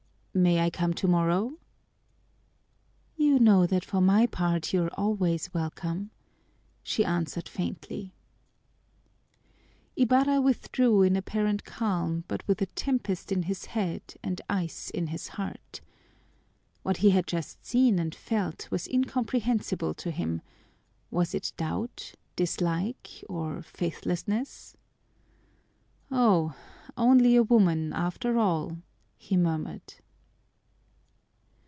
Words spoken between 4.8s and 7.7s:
are always welcome," she answered